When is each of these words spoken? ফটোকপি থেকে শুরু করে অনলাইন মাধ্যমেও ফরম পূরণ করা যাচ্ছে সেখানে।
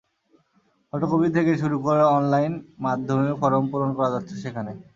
ফটোকপি 0.93 1.29
থেকে 1.35 1.51
শুরু 1.61 1.77
করে 1.85 2.01
অনলাইন 2.17 2.53
মাধ্যমেও 2.85 3.39
ফরম 3.41 3.63
পূরণ 3.71 3.89
করা 3.97 4.09
যাচ্ছে 4.13 4.35
সেখানে। 4.43 4.71